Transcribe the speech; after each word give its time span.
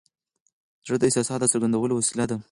زړه 0.85 0.97
د 0.99 1.03
احساساتو 1.07 1.45
د 1.49 1.51
څرګندولو 1.51 1.93
وسیله 1.95 2.25
ده. 2.31 2.35